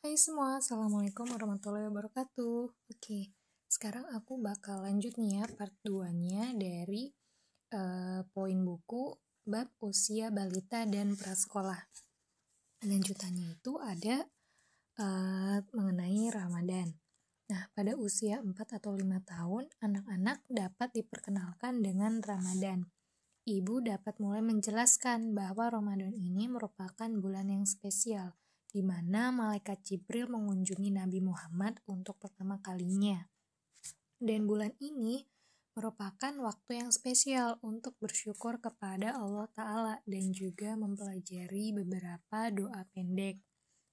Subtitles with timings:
[0.00, 2.72] Hai semua, Assalamualaikum warahmatullahi wabarakatuh.
[2.88, 3.36] Oke,
[3.68, 7.12] sekarang aku bakal lanjut nih ya part 2-nya dari
[7.76, 9.12] uh, poin buku
[9.44, 11.76] bab usia balita dan prasekolah.
[12.88, 14.24] Lanjutannya itu ada
[15.04, 16.96] uh, mengenai Ramadan.
[17.52, 22.88] Nah, pada usia 4 atau 5 tahun, anak-anak dapat diperkenalkan dengan Ramadan.
[23.44, 28.32] Ibu dapat mulai menjelaskan bahwa Ramadan ini merupakan bulan yang spesial–
[28.70, 33.26] di mana malaikat Jibril mengunjungi Nabi Muhammad untuk pertama kalinya.
[34.16, 35.26] Dan bulan ini
[35.74, 43.38] merupakan waktu yang spesial untuk bersyukur kepada Allah Ta'ala dan juga mempelajari beberapa doa pendek.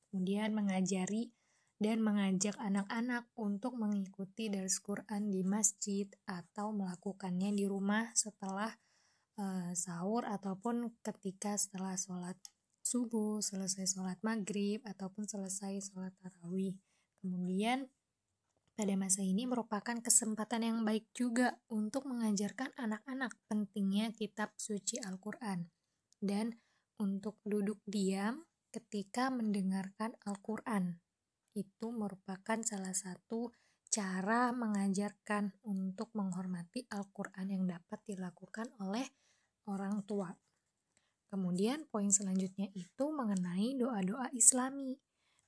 [0.10, 1.32] Kemudian mengajari
[1.78, 8.74] dan mengajak anak-anak untuk mengikuti dari Quran di masjid atau melakukannya di rumah setelah
[9.38, 12.36] uh, sahur ataupun ketika setelah sholat
[12.88, 16.80] subuh, selesai sholat maghrib, ataupun selesai sholat tarawih.
[17.20, 17.92] Kemudian,
[18.78, 25.66] pada masa ini merupakan kesempatan yang baik juga untuk mengajarkan anak-anak pentingnya kitab suci Al-Quran
[26.22, 26.62] dan
[27.02, 31.02] untuk duduk diam ketika mendengarkan Al-Quran.
[31.58, 33.50] Itu merupakan salah satu
[33.90, 39.10] cara mengajarkan untuk menghormati Al-Quran yang dapat dilakukan oleh.
[41.58, 44.94] Kemudian poin selanjutnya itu mengenai doa-doa islami.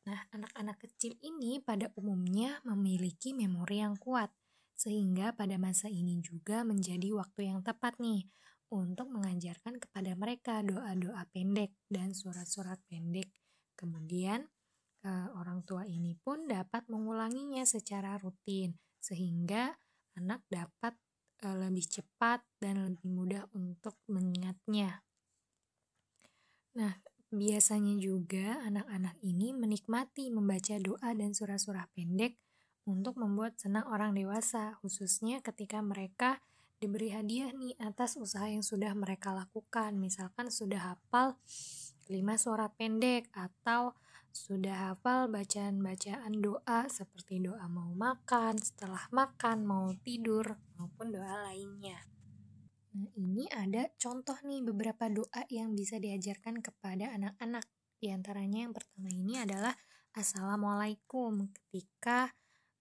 [0.10, 4.34] Nah, anak-anak kecil ini pada umumnya memiliki memori yang kuat,
[4.74, 8.26] sehingga pada masa ini juga menjadi waktu yang tepat nih
[8.74, 13.30] untuk mengajarkan kepada mereka doa-doa pendek dan surat-surat pendek.
[13.78, 14.50] Kemudian,
[15.06, 19.78] eh, orang tua ini pun dapat mengulanginya secara rutin, sehingga
[20.18, 20.98] anak dapat
[21.46, 25.06] eh, lebih cepat dan lebih mudah untuk mengingatnya.
[26.80, 26.96] Nah,
[27.28, 32.40] biasanya juga anak-anak ini menikmati membaca doa dan surah-surah pendek
[32.88, 36.40] untuk membuat senang orang dewasa, khususnya ketika mereka
[36.80, 40.00] diberi hadiah nih atas usaha yang sudah mereka lakukan.
[40.00, 41.36] Misalkan sudah hafal
[42.08, 43.94] 5 surah pendek atau
[44.32, 52.00] sudah hafal bacaan-bacaan doa seperti doa mau makan, setelah makan, mau tidur, maupun doa lainnya.
[52.90, 57.62] Nah, ini ada contoh nih beberapa doa yang bisa diajarkan kepada anak-anak.
[58.02, 59.78] Di antaranya yang pertama ini adalah
[60.18, 62.34] Assalamualaikum ketika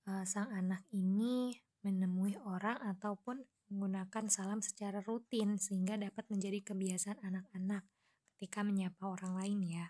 [0.08, 1.52] uh, sang anak ini
[1.84, 7.84] menemui orang ataupun menggunakan salam secara rutin sehingga dapat menjadi kebiasaan anak-anak
[8.32, 9.86] ketika menyapa orang lain ya.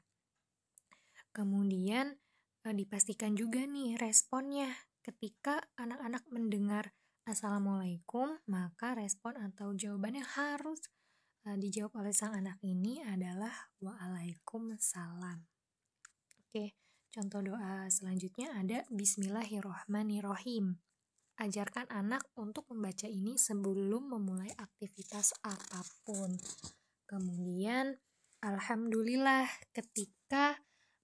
[1.30, 2.18] Kemudian
[2.66, 4.66] uh, dipastikan juga nih responnya
[5.06, 6.90] ketika anak-anak mendengar
[7.28, 10.80] Assalamualaikum, maka respon atau jawaban yang harus
[11.44, 13.52] uh, dijawab oleh sang anak ini adalah
[13.84, 15.36] Waalaikumsalam.
[16.40, 16.72] Oke,
[17.12, 20.80] contoh doa selanjutnya ada Bismillahirrohmanirrohim.
[21.36, 26.32] Ajarkan anak untuk membaca ini sebelum memulai aktivitas apa pun.
[27.04, 27.92] Kemudian,
[28.40, 29.44] Alhamdulillah
[29.76, 30.56] ketika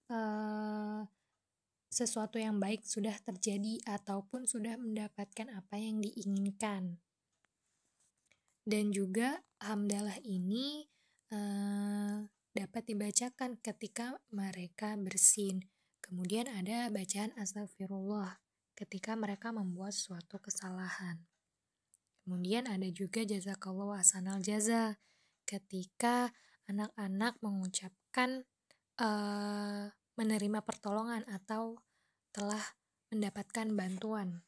[0.09, 0.74] uh,
[1.95, 6.99] sesuatu yang baik sudah terjadi ataupun sudah mendapatkan apa yang diinginkan.
[8.67, 10.91] Dan juga hamdalah ini
[11.31, 15.63] uh, dapat dibacakan ketika mereka bersin.
[16.03, 18.43] Kemudian ada bacaan astagfirullah
[18.75, 21.23] ketika mereka membuat suatu kesalahan.
[22.27, 24.99] Kemudian ada juga jazakallah asanal jaza
[25.47, 26.35] ketika
[26.67, 28.43] anak-anak mengucapkan
[28.97, 31.84] uh, menerima pertolongan atau
[32.35, 32.59] telah
[33.15, 34.43] mendapatkan bantuan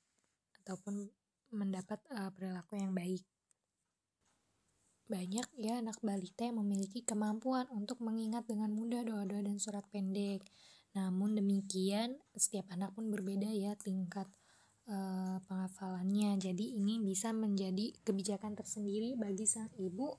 [0.60, 1.08] ataupun
[1.56, 3.24] mendapat uh, perilaku yang baik.
[5.08, 10.44] Banyak ya anak balita yang memiliki kemampuan untuk mengingat dengan mudah doa-doa dan surat pendek.
[11.00, 14.28] Namun demikian, setiap anak pun berbeda ya tingkat
[14.92, 16.36] uh, penghafalannya.
[16.44, 20.12] Jadi ini bisa menjadi kebijakan tersendiri bagi sang ibu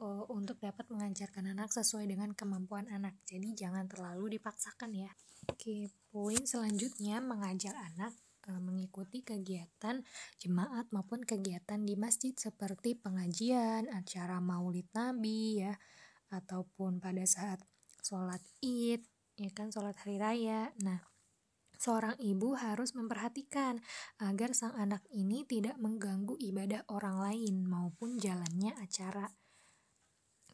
[0.00, 3.18] uh, untuk dapat mengajarkan anak sesuai dengan kemampuan anak.
[3.26, 5.10] Jadi jangan terlalu dipaksakan ya.
[5.50, 8.16] Oke, poin selanjutnya mengajak anak
[8.48, 10.00] e, mengikuti kegiatan
[10.40, 15.76] jemaat maupun kegiatan di masjid seperti pengajian, acara maulid nabi ya,
[16.32, 17.60] ataupun pada saat
[18.00, 19.04] sholat id,
[19.36, 20.72] ya kan sholat hari raya.
[20.80, 21.00] Nah,
[21.76, 23.80] seorang ibu harus memperhatikan
[24.20, 29.28] agar sang anak ini tidak mengganggu ibadah orang lain maupun jalannya acara.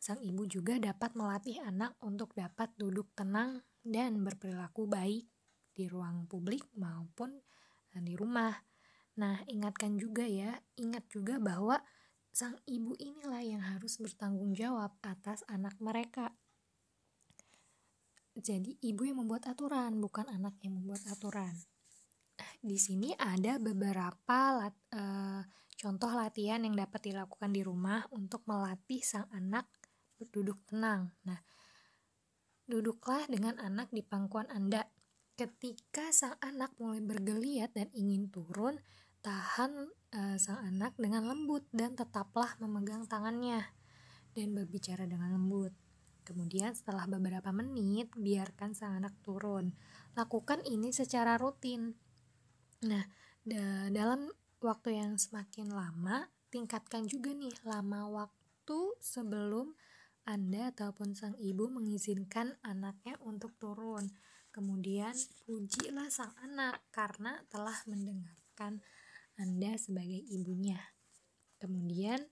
[0.01, 5.29] Sang ibu juga dapat melatih anak untuk dapat duduk tenang dan berperilaku baik
[5.77, 7.37] di ruang publik maupun
[7.93, 8.57] eh, di rumah.
[9.21, 11.85] Nah, ingatkan juga ya, ingat juga bahwa
[12.33, 16.33] sang ibu inilah yang harus bertanggung jawab atas anak mereka.
[18.41, 21.53] Jadi ibu yang membuat aturan, bukan anak yang membuat aturan.
[22.65, 25.45] Di sini ada beberapa lat, uh,
[25.77, 29.69] contoh latihan yang dapat dilakukan di rumah untuk melatih sang anak
[30.29, 31.09] duduk tenang.
[31.25, 31.41] Nah,
[32.69, 34.85] duduklah dengan anak di pangkuan Anda.
[35.41, 38.77] Ketika sang anak mulai bergeliat dan ingin turun,
[39.25, 43.65] tahan uh, sang anak dengan lembut dan tetaplah memegang tangannya
[44.37, 45.73] dan berbicara dengan lembut.
[46.25, 49.73] Kemudian setelah beberapa menit, biarkan sang anak turun.
[50.15, 51.97] Lakukan ini secara rutin.
[52.85, 53.05] Nah,
[53.43, 54.29] da dalam
[54.61, 59.73] waktu yang semakin lama, tingkatkan juga nih lama waktu sebelum
[60.31, 64.07] Anda ataupun sang ibu mengizinkan anaknya untuk turun.
[64.55, 65.11] Kemudian
[65.43, 68.79] pujilah sang anak karena telah mendengarkan
[69.35, 70.79] Anda sebagai ibunya.
[71.59, 72.31] Kemudian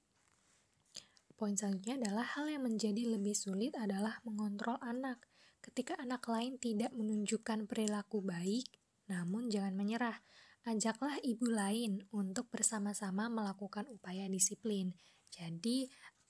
[1.35, 5.19] poin selanjutnya adalah hal yang menjadi lebih sulit adalah mengontrol anak.
[5.59, 8.71] Ketika anak lain tidak menunjukkan perilaku baik,
[9.11, 10.23] namun jangan menyerah.
[10.63, 14.95] Ajaklah ibu lain untuk bersama-sama melakukan upaya disiplin.
[15.33, 15.89] Jadi,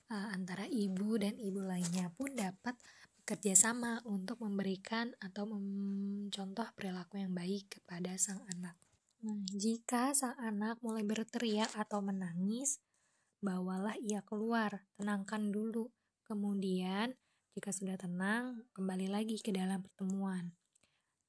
[0.09, 2.75] eh, antara ibu dan ibu lainnya pun dapat
[3.21, 8.73] bekerja sama untuk memberikan atau mencontoh perilaku yang baik kepada sang anak.
[9.21, 12.81] Nah, jika sang anak mulai berteriak atau menangis,
[13.37, 15.93] bawalah ia keluar, tenangkan dulu.
[16.25, 17.13] Kemudian,
[17.53, 20.55] jika sudah tenang, kembali lagi ke dalam pertemuan.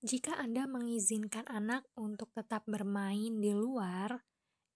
[0.01, 4.25] Jika Anda mengizinkan anak untuk tetap bermain di luar,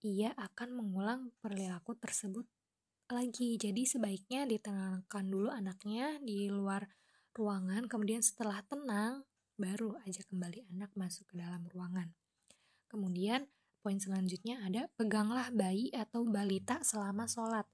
[0.05, 2.45] ia akan mengulang perilaku tersebut
[3.11, 3.61] lagi.
[3.61, 6.89] Jadi sebaiknya ditenangkan dulu anaknya di luar
[7.35, 9.27] ruangan, kemudian setelah tenang,
[9.59, 12.15] baru aja kembali anak masuk ke dalam ruangan.
[12.89, 13.51] Kemudian
[13.85, 17.69] Poin selanjutnya ada peganglah bayi atau balita selama sholat.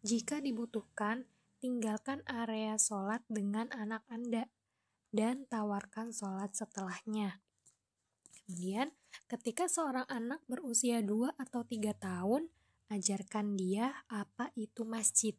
[0.00, 1.28] Jika dibutuhkan,
[1.60, 4.48] tinggalkan area sholat dengan anak Anda
[5.12, 7.44] dan tawarkan sholat setelahnya.
[8.32, 8.96] Kemudian,
[9.28, 12.48] ketika seorang anak berusia 2 atau 3 tahun,
[12.92, 15.32] ajarkan dia apa itu masjid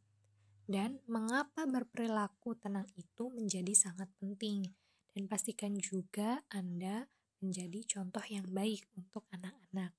[0.66, 4.72] dan mengapa berperilaku tenang itu menjadi sangat penting.
[5.14, 7.06] Dan pastikan juga Anda
[7.44, 9.94] menjadi contoh yang baik untuk anak-anak.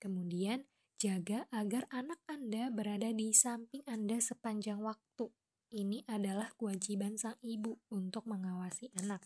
[0.00, 0.64] Kemudian,
[0.96, 5.28] jaga agar anak Anda berada di samping Anda sepanjang waktu.
[5.76, 9.20] Ini adalah kewajiban sang ibu untuk mengawasi anak.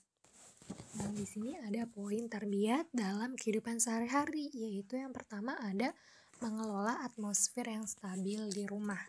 [0.98, 5.94] Nah, di sini ada poin tarbiyat dalam kehidupan sehari-hari, yaitu yang pertama ada
[6.40, 9.00] mengelola atmosfer yang stabil di rumah.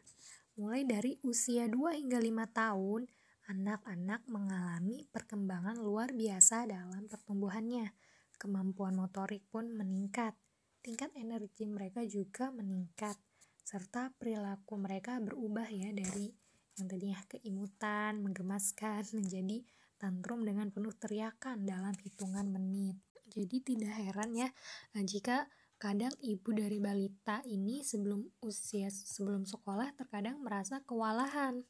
[0.59, 3.01] Mulai dari usia 2 hingga 5 tahun,
[3.47, 7.91] anak-anak mengalami perkembangan luar biasa dalam pertumbuhannya.
[8.35, 10.35] Kemampuan motorik pun meningkat
[10.81, 13.15] tingkat energi mereka juga meningkat
[13.61, 16.33] serta perilaku mereka berubah ya dari
[16.75, 19.61] yang tadinya keimutan, menggemaskan menjadi
[20.01, 22.97] tantrum dengan penuh teriakan dalam hitungan menit.
[23.31, 24.49] Jadi tidak heran ya
[24.91, 25.47] nah, jika
[25.81, 31.65] kadang ibu dari balita ini sebelum usia sebelum sekolah terkadang merasa kewalahan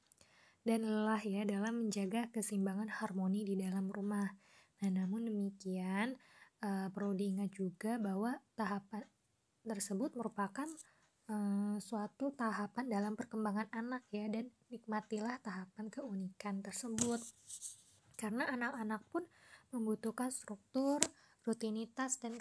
[0.67, 4.27] dan lelah ya dalam menjaga keseimbangan harmoni di dalam rumah.
[4.83, 6.19] Nah, namun demikian
[6.59, 9.07] uh, perlu diingat juga bahwa tahapan
[9.63, 10.67] tersebut merupakan
[11.31, 17.23] uh, suatu tahapan dalam perkembangan anak ya dan nikmatilah tahapan keunikan tersebut
[18.19, 19.23] karena anak-anak pun
[19.71, 20.99] membutuhkan struktur,
[21.41, 22.38] rutinitas dan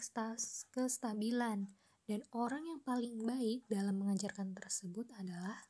[0.73, 1.73] kestabilan
[2.11, 5.63] dan orang yang paling baik dalam mengajarkan tersebut adalah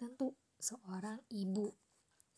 [0.00, 1.68] tentu seorang ibu.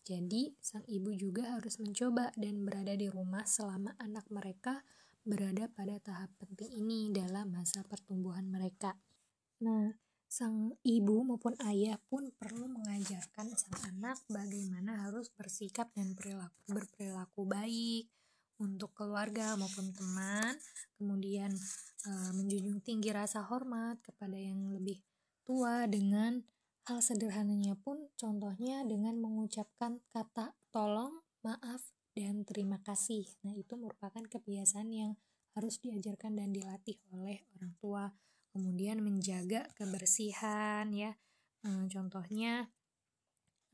[0.02, 4.82] Jadi, sang ibu juga harus mencoba dan berada di rumah selama anak mereka
[5.22, 8.98] berada pada tahap penting ini dalam masa pertumbuhan mereka.
[9.62, 9.94] Nah,
[10.26, 17.46] sang ibu maupun ayah pun perlu mengajarkan sang anak bagaimana harus bersikap dan perilaku berperilaku
[17.46, 18.10] baik
[18.62, 20.54] untuk keluarga maupun teman,
[20.94, 21.50] kemudian
[22.06, 25.02] e, menjunjung tinggi rasa hormat kepada yang lebih
[25.42, 26.38] tua dengan
[26.86, 33.26] hal sederhananya pun contohnya dengan mengucapkan kata tolong, maaf, dan terima kasih.
[33.42, 35.12] Nah, itu merupakan kebiasaan yang
[35.58, 38.04] harus diajarkan dan dilatih oleh orang tua.
[38.52, 41.16] Kemudian menjaga kebersihan ya.
[41.66, 42.70] E, contohnya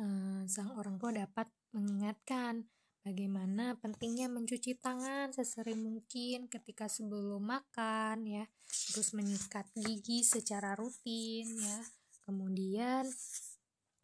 [0.01, 0.05] e,
[0.49, 2.65] sang orang tua dapat mengingatkan
[3.09, 8.45] bagaimana pentingnya mencuci tangan sesering mungkin ketika sebelum makan ya.
[8.93, 11.81] Terus menyikat gigi secara rutin ya.
[12.29, 13.09] Kemudian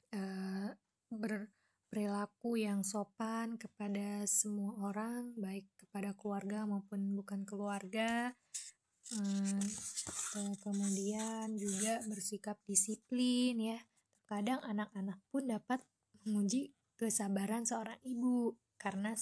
[0.08, 0.20] e,
[1.12, 1.52] ber
[1.92, 8.34] perilaku yang sopan kepada semua orang, baik kepada keluarga maupun bukan keluarga.
[9.14, 9.62] Hmm,
[10.58, 13.78] kemudian juga bersikap disiplin ya.
[14.26, 15.86] Kadang anak-anak pun dapat
[16.26, 19.16] menguji kesabaran seorang ibu karena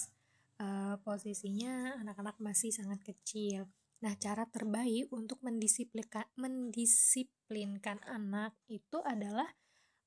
[0.59, 3.71] uh, posisinya anak-anak masih sangat kecil.
[4.03, 9.47] Nah, cara terbaik untuk mendisiplinkan mendisiplinkan anak itu adalah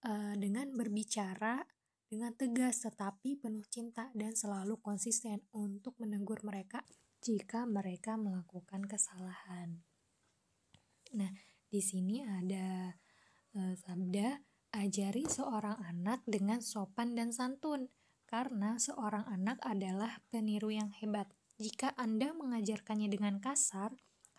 [0.05, 1.65] uh, dengan berbicara
[2.07, 6.85] dengan tegas tetapi penuh cinta dan selalu konsisten untuk menegur mereka
[7.25, 9.81] jika mereka melakukan kesalahan.
[11.17, 11.33] Nah,
[11.73, 12.93] di sini ada
[13.57, 14.45] uh, sabda
[14.77, 17.89] ajari seorang anak dengan sopan dan santun
[18.27, 21.31] karena seorang anak adalah peniru yang hebat.
[21.57, 23.95] Jika Anda mengajarkannya dengan kasar,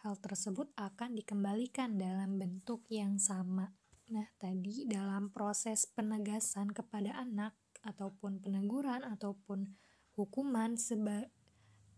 [0.05, 3.73] hal tersebut akan dikembalikan dalam bentuk yang sama.
[4.13, 9.75] Nah, tadi dalam proses penegasan kepada anak ataupun peneguran ataupun
[10.15, 11.27] hukuman seba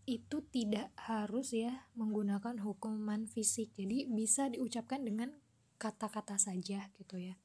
[0.08, 3.76] itu tidak harus ya menggunakan hukuman fisik.
[3.78, 5.30] Jadi bisa diucapkan dengan
[5.78, 7.38] kata-kata saja gitu ya.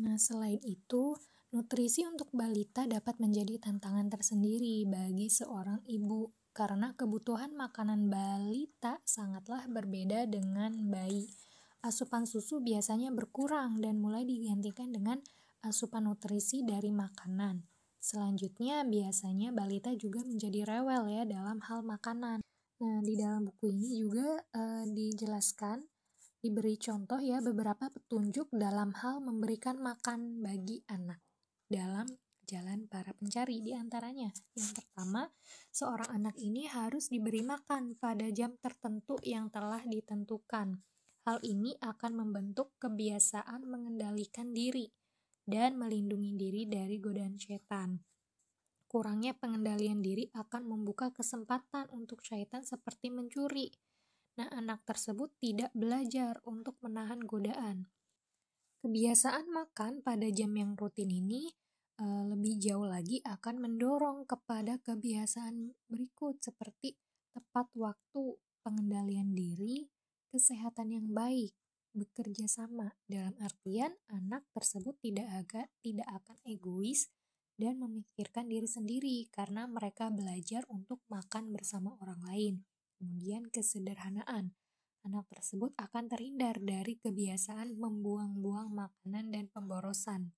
[0.00, 1.14] Nah, selain itu,
[1.52, 9.68] nutrisi untuk balita dapat menjadi tantangan tersendiri bagi seorang ibu karena kebutuhan makanan balita sangatlah
[9.68, 11.28] berbeda dengan bayi
[11.84, 15.20] asupan susu biasanya berkurang dan mulai digantikan dengan
[15.60, 17.68] asupan nutrisi dari makanan.
[18.02, 22.42] Selanjutnya, biasanya balita juga menjadi rewel ya dalam hal makanan.
[22.82, 25.86] Nah, di dalam buku ini juga uh, dijelaskan,
[26.42, 31.22] diberi contoh ya beberapa petunjuk dalam hal memberikan makan bagi anak
[31.72, 32.04] dalam
[32.44, 34.28] jalan para pencari di antaranya.
[34.52, 35.32] Yang pertama,
[35.72, 40.84] seorang anak ini harus diberi makan pada jam tertentu yang telah ditentukan.
[41.24, 44.92] Hal ini akan membentuk kebiasaan mengendalikan diri
[45.48, 48.02] dan melindungi diri dari godaan setan.
[48.84, 53.72] Kurangnya pengendalian diri akan membuka kesempatan untuk syaitan seperti mencuri.
[54.36, 57.88] Nah, anak tersebut tidak belajar untuk menahan godaan.
[58.82, 61.54] Kebiasaan makan pada jam yang rutin ini
[61.94, 66.98] e, lebih jauh lagi akan mendorong kepada kebiasaan berikut seperti
[67.30, 69.86] tepat waktu, pengendalian diri,
[70.34, 71.54] kesehatan yang baik,
[71.94, 77.06] bekerja sama dalam artian anak tersebut tidak agak tidak akan egois
[77.54, 82.54] dan memikirkan diri sendiri karena mereka belajar untuk makan bersama orang lain.
[82.98, 84.58] Kemudian kesederhanaan.
[85.02, 90.30] Anak tersebut akan terhindar dari kebiasaan membuang-buang makanan dan pemborosan.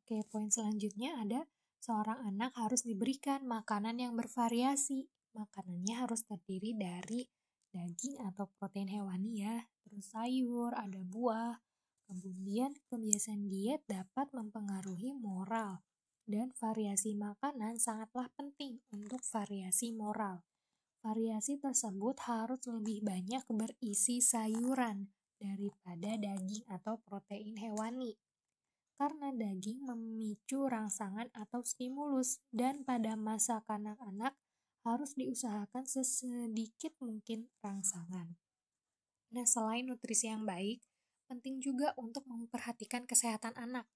[0.00, 1.44] Oke, poin selanjutnya ada
[1.84, 5.12] seorang anak harus diberikan makanan yang bervariasi.
[5.36, 7.28] Makanannya harus terdiri dari
[7.68, 11.60] daging atau protein hewani ya, terus sayur, ada buah.
[12.08, 15.84] Kemudian kebiasaan diet dapat mempengaruhi moral
[16.24, 20.48] dan variasi makanan sangatlah penting untuk variasi moral.
[20.98, 25.06] Variasi tersebut harus lebih banyak berisi sayuran
[25.38, 28.18] daripada daging atau protein hewani.
[28.98, 34.34] Karena daging memicu rangsangan atau stimulus dan pada masa kanak-kanak
[34.82, 38.34] harus diusahakan sesedikit mungkin rangsangan.
[39.30, 40.82] Nah, selain nutrisi yang baik,
[41.30, 43.86] penting juga untuk memperhatikan kesehatan anak.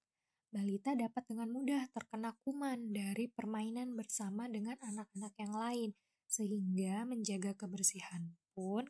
[0.53, 5.89] Balita dapat dengan mudah terkena kuman dari permainan bersama dengan anak-anak yang lain,
[6.27, 8.87] sehingga menjaga kebersihan pun,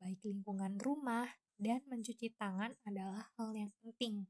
[0.00, 1.28] baik lingkungan rumah
[1.60, 4.26] dan mencuci tangan adalah hal yang penting.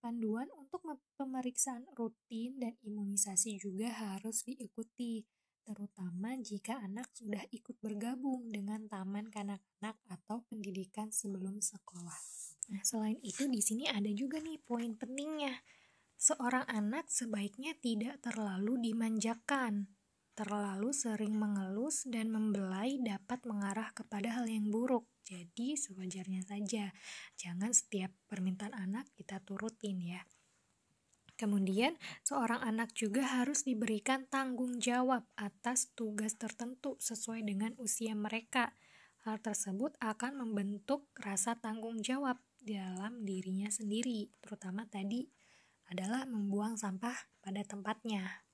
[0.00, 0.80] Panduan untuk
[1.20, 5.28] pemeriksaan rutin dan imunisasi juga harus diikuti
[5.60, 12.16] terutama jika anak sudah ikut bergabung dengan taman kanak-kanak atau pendidikan sebelum sekolah.
[12.72, 15.62] Nah, selain itu di sini ada juga nih poin pentingnya.
[16.16, 19.99] Seorang anak sebaiknya tidak terlalu dimanjakan.
[20.40, 25.04] Terlalu sering mengelus dan membelai dapat mengarah kepada hal yang buruk.
[25.20, 26.96] Jadi sewajarnya saja.
[27.36, 30.24] Jangan setiap permintaan anak kita turutin ya.
[31.36, 31.92] Kemudian,
[32.24, 38.72] seorang anak juga harus diberikan tanggung jawab atas tugas tertentu sesuai dengan usia mereka.
[39.28, 45.28] Hal tersebut akan membentuk rasa tanggung jawab dalam dirinya sendiri, terutama tadi
[45.92, 48.48] adalah membuang sampah pada tempatnya.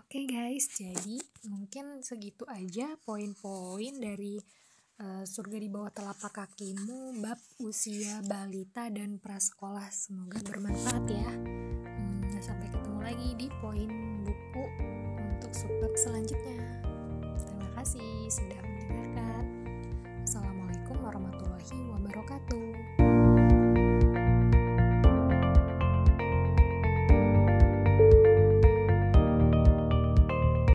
[0.00, 4.40] Oke okay guys, jadi mungkin segitu aja poin-poin dari
[4.96, 9.92] uh, surga di bawah telapak kakimu bab usia balita dan prasekolah.
[9.92, 11.32] Semoga bermanfaat ya.
[11.36, 13.92] Hmm, nah, sampai ketemu lagi di poin
[14.24, 14.64] buku
[15.36, 16.80] untuk subbab selanjutnya.
[17.44, 19.44] Terima kasih sudah mendengarkan.
[20.24, 22.69] Assalamualaikum warahmatullahi wabarakatuh.